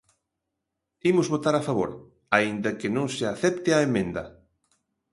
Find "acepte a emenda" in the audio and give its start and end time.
3.33-4.23